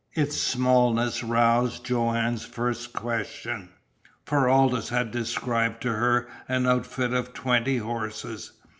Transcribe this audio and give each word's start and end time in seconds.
Its 0.13 0.35
smallness 0.35 1.23
roused 1.23 1.85
Joanne's 1.85 2.43
first 2.43 2.91
question, 2.91 3.69
for 4.25 4.49
Aldous 4.49 4.89
had 4.89 5.11
described 5.11 5.79
to 5.83 5.91
her 5.93 6.27
an 6.49 6.65
outfit 6.65 7.13
of 7.13 7.35
twenty 7.35 7.77
horses. 7.77 8.51